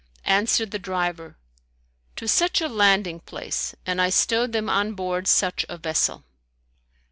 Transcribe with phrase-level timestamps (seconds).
[0.25, 1.37] Answered the driver,
[2.15, 6.23] "To such a landing place, and I stowed them on board such a vessel."